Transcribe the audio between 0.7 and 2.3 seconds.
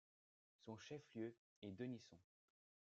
chef-lieu est Denison.